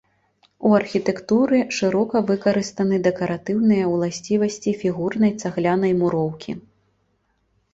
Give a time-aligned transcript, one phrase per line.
[0.67, 6.51] У архітэктуры шырока выкарыстаны дэкаратыўныя ўласцівасці фігурнай цаглянай муроўкі.